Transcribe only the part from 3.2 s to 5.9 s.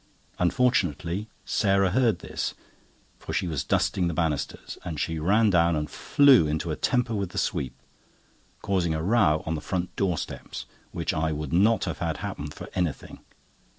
she was dusting the banisters, and she ran down,